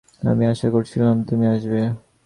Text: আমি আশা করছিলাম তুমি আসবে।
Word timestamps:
আমি 0.21 0.43
আশা 0.47 0.67
করছিলাম 0.69 1.15
তুমি 1.23 1.45
আসবে। 1.47 1.81